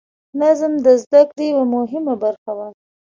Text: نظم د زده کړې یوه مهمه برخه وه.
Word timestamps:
نظم 0.41 0.73
د 0.85 0.87
زده 1.03 1.21
کړې 1.29 1.45
یوه 1.53 1.65
مهمه 1.75 2.13
برخه 2.23 2.51
وه. 2.57 2.67